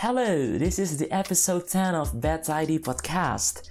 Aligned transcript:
Hello, 0.00 0.58
this 0.58 0.78
is 0.78 0.98
the 0.98 1.10
episode 1.10 1.68
10 1.68 1.94
of 1.94 2.20
Bad 2.20 2.50
ID 2.50 2.80
Podcast, 2.80 3.70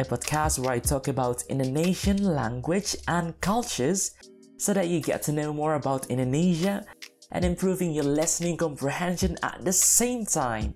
a 0.00 0.04
podcast 0.06 0.58
where 0.58 0.72
I 0.72 0.78
talk 0.78 1.06
about 1.06 1.44
Indonesian 1.50 2.24
language 2.34 2.96
and 3.08 3.38
cultures 3.42 4.12
so 4.56 4.72
that 4.72 4.88
you 4.88 5.02
get 5.02 5.22
to 5.24 5.32
know 5.32 5.52
more 5.52 5.74
about 5.74 6.06
Indonesia 6.06 6.82
and 7.30 7.44
improving 7.44 7.92
your 7.92 8.04
listening 8.04 8.56
comprehension 8.56 9.36
at 9.42 9.66
the 9.66 9.72
same 9.74 10.24
time. 10.24 10.72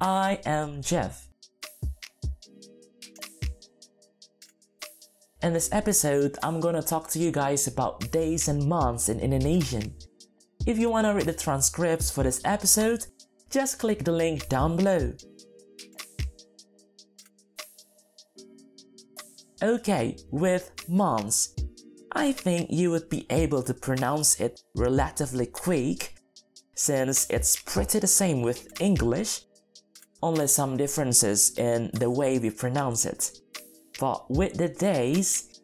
I 0.00 0.38
am 0.46 0.82
Jeff. 0.82 1.26
In 5.42 5.52
this 5.52 5.68
episode, 5.72 6.38
I'm 6.44 6.60
gonna 6.60 6.80
talk 6.80 7.08
to 7.08 7.18
you 7.18 7.32
guys 7.32 7.66
about 7.66 8.12
days 8.12 8.46
and 8.46 8.68
months 8.68 9.08
in 9.08 9.18
Indonesian. 9.18 9.96
If 10.64 10.78
you 10.78 10.90
wanna 10.90 11.12
read 11.12 11.26
the 11.26 11.32
transcripts 11.32 12.08
for 12.08 12.22
this 12.22 12.40
episode, 12.44 13.04
just 13.50 13.78
click 13.78 14.04
the 14.04 14.12
link 14.12 14.48
down 14.48 14.76
below. 14.76 15.12
Okay, 19.62 20.16
with 20.30 20.70
months, 20.88 21.54
I 22.12 22.32
think 22.32 22.70
you 22.70 22.90
would 22.90 23.08
be 23.08 23.26
able 23.30 23.62
to 23.64 23.74
pronounce 23.74 24.40
it 24.40 24.62
relatively 24.76 25.46
quick 25.46 26.14
since 26.74 27.28
it's 27.28 27.60
pretty 27.62 27.98
the 27.98 28.06
same 28.06 28.42
with 28.42 28.80
English, 28.80 29.40
only 30.22 30.46
some 30.46 30.76
differences 30.76 31.58
in 31.58 31.90
the 31.94 32.08
way 32.08 32.38
we 32.38 32.50
pronounce 32.50 33.04
it. 33.04 33.32
But 33.98 34.30
with 34.30 34.54
the 34.54 34.68
days, 34.68 35.60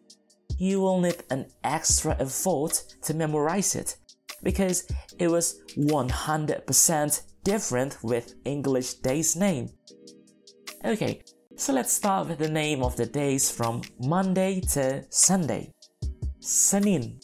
you 0.58 0.80
will 0.80 1.00
need 1.00 1.22
an 1.30 1.46
extra 1.62 2.16
effort 2.18 2.82
to 3.02 3.14
memorize 3.14 3.76
it 3.76 3.96
because 4.42 4.90
it 5.18 5.28
was 5.28 5.60
100% 5.76 7.22
different 7.44 7.98
with 8.02 8.34
English 8.44 8.94
day's 8.94 9.36
name. 9.36 9.68
Okay, 10.84 11.22
so 11.56 11.72
let's 11.72 11.92
start 11.92 12.28
with 12.28 12.38
the 12.38 12.48
name 12.48 12.82
of 12.82 12.96
the 12.96 13.06
days 13.06 13.50
from 13.50 13.82
Monday 14.00 14.60
to 14.72 15.04
Sunday. 15.10 15.72
Senin, 16.40 17.22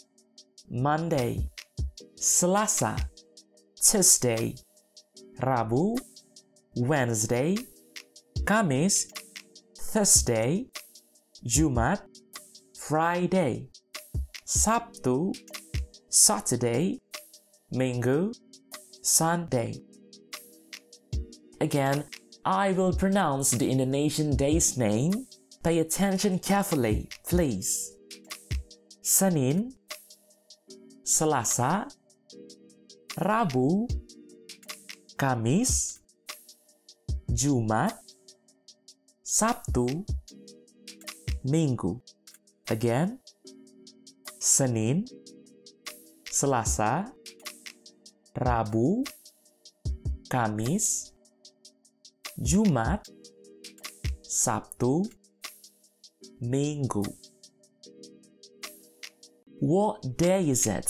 Monday, 0.71 1.51
Selasa, 2.17 2.97
Tuesday, 3.81 4.55
Rabu, 5.41 5.99
Wednesday, 6.77 7.57
Kamis, 8.45 9.11
Thursday, 9.77 10.67
Jumat, 11.45 12.01
Friday, 12.79 13.69
Sabtu, 14.47 15.35
Saturday, 16.09 17.01
Minggu, 17.75 18.35
Sunday. 19.03 19.90
Again, 21.61 22.05
I 22.45 22.73
will 22.73 22.93
pronounce 22.93 23.51
the 23.51 23.71
Indonesian 23.71 24.35
day's 24.35 24.79
name. 24.79 25.27
Pay 25.63 25.81
attention 25.81 26.39
carefully, 26.39 27.11
please. 27.29 27.97
Senin, 29.05 29.75
Selasa, 31.05 31.85
Rabu, 33.21 33.85
Kamis, 35.19 36.01
Jumat, 37.29 37.93
Sabtu, 39.23 40.09
Minggu. 41.45 42.01
Again, 42.71 43.19
Senin, 44.41 45.05
Selasa, 46.25 47.13
Rabu, 48.33 49.05
Kamis, 50.31 51.13
Jumat, 52.41 53.05
Sabtu, 54.25 55.05
Minggu. 56.41 57.05
What 59.61 60.17
day 60.17 60.49
is 60.49 60.65
it? 60.65 60.89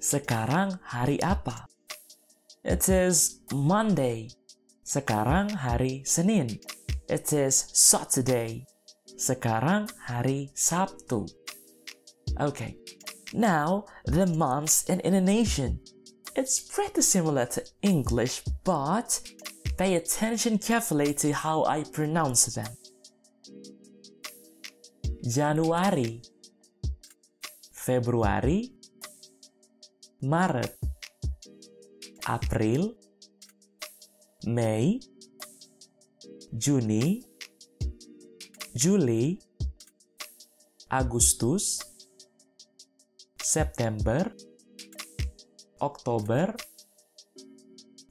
Sekarang 0.00 0.80
hari 0.80 1.20
apa? 1.20 1.68
It 2.64 2.88
is 2.88 3.44
Monday. 3.52 4.32
Sekarang 4.80 5.52
hari 5.52 6.08
Senin. 6.08 6.56
It 7.04 7.28
is 7.36 7.68
Saturday. 7.76 8.64
Sekarang 9.20 9.92
hari 10.08 10.48
Sabtu. 10.56 11.28
Okay, 12.40 12.80
now 13.36 13.84
the 14.08 14.24
months 14.24 14.88
in 14.88 15.04
Indonesian. 15.04 15.84
It's 16.32 16.64
pretty 16.64 17.04
similar 17.04 17.44
to 17.44 17.60
English, 17.84 18.40
but 18.64 19.20
pay 19.78 19.94
attention 19.94 20.58
carefully 20.58 21.14
to 21.14 21.32
how 21.32 21.64
I 21.64 21.84
pronounce 21.84 22.46
them. 22.46 22.66
Januari, 25.22 26.18
Februari, 27.72 28.72
Maret, 30.22 30.74
April, 32.28 32.96
Mei, 34.46 34.98
Juni, 36.58 37.22
Juli, 38.74 39.38
Agustus, 40.90 41.78
September, 43.40 44.32
Oktober, 45.80 46.56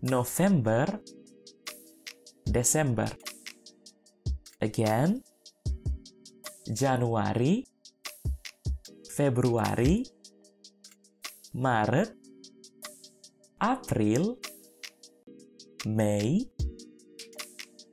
November, 0.02 1.02
Desember. 2.48 3.12
Again, 4.60 5.22
Januari, 6.66 7.64
Februari, 9.12 10.04
Maret, 11.54 12.16
April, 13.60 14.38
Mei, 15.86 16.42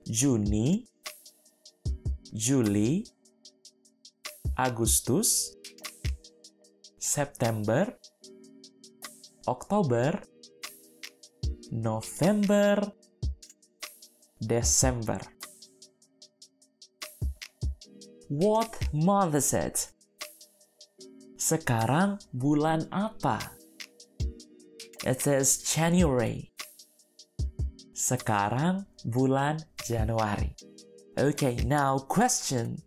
Juni, 0.08 0.84
Juli, 2.32 3.04
Agustus, 4.56 5.56
September, 6.98 7.94
Oktober, 9.46 10.20
November, 11.70 12.92
December. 14.46 15.20
What 18.28 18.76
month 18.92 19.34
is 19.36 19.52
it? 19.56 19.88
Sekarang 21.40 22.20
bulan 22.32 22.88
apa? 22.92 23.40
It 25.04 25.24
is 25.28 25.60
January. 25.64 26.52
Sekarang 27.92 28.88
bulan 29.04 29.60
Januari. 29.84 30.56
Okay, 31.14 31.60
now 31.68 32.00
question. 32.00 32.80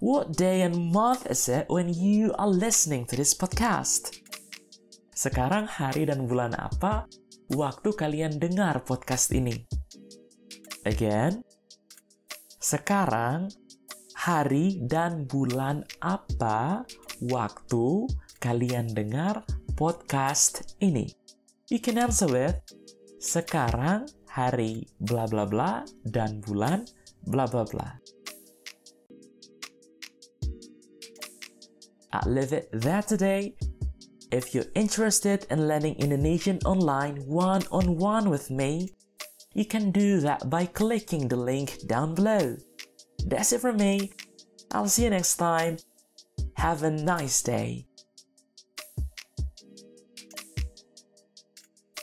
What 0.00 0.32
day 0.36 0.64
and 0.64 0.92
month 0.92 1.28
is 1.28 1.44
it 1.52 1.68
when 1.68 1.92
you 1.92 2.32
are 2.40 2.48
listening 2.48 3.04
to 3.12 3.20
this 3.20 3.36
podcast? 3.36 4.16
Sekarang 5.12 5.68
hari 5.68 6.08
dan 6.08 6.24
bulan 6.24 6.56
apa 6.56 7.04
waktu 7.52 7.92
kalian 7.92 8.40
dengar 8.40 8.80
podcast 8.88 9.28
ini? 9.36 9.79
Again, 10.88 11.44
sekarang 12.56 13.52
hari 14.16 14.80
dan 14.88 15.28
bulan 15.28 15.84
apa 16.00 16.88
waktu 17.20 18.08
kalian 18.40 18.88
dengar 18.96 19.44
podcast 19.76 20.80
ini? 20.80 21.04
You 21.68 21.84
can 21.84 22.00
answer 22.00 22.32
with 22.32 22.56
sekarang 23.20 24.08
hari 24.32 24.88
bla 25.04 25.28
bla 25.28 25.44
bla 25.44 25.84
dan 26.08 26.40
bulan 26.40 26.88
bla 27.28 27.44
bla 27.44 27.68
bla. 27.68 28.00
I 32.10 32.24
leave 32.24 32.56
it 32.56 32.72
there 32.72 33.04
today. 33.04 33.52
If 34.32 34.56
you're 34.56 34.72
interested 34.72 35.44
in 35.52 35.68
learning 35.68 36.00
Indonesian 36.00 36.56
online 36.64 37.20
one 37.28 37.68
on 37.68 38.00
one 38.00 38.32
with 38.32 38.48
me, 38.48 38.96
you 39.52 39.64
can 39.64 39.90
do 39.90 40.20
that 40.20 40.48
by 40.48 40.66
clicking 40.66 41.28
the 41.28 41.36
link 41.36 41.86
down 41.86 42.14
below. 42.14 42.56
That's 43.26 43.52
it 43.52 43.60
from 43.60 43.76
me. 43.76 44.12
I'll 44.72 44.88
see 44.88 45.04
you 45.04 45.10
next 45.10 45.36
time. 45.36 45.78
Have 46.56 46.82
a 46.82 46.90
nice 46.90 47.42
day. 47.42 47.86